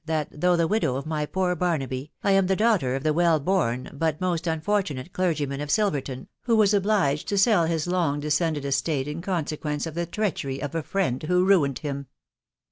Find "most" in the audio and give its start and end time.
4.19-4.45